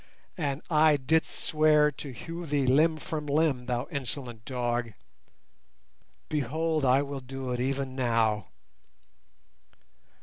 And 0.35 0.63
I 0.67 0.97
didst 0.97 1.29
swear 1.29 1.91
to 1.91 2.09
hew 2.09 2.47
thee 2.47 2.65
limb 2.65 2.97
from 2.97 3.27
limb, 3.27 3.67
thou 3.67 3.85
insolent 3.91 4.45
dog. 4.45 4.93
Behold, 6.27 6.83
I 6.83 7.03
will 7.03 7.19
do 7.19 7.51
it 7.51 7.59
even 7.59 7.95
now!" 7.95 8.47